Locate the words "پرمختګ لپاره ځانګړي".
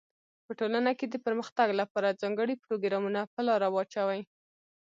1.25-2.55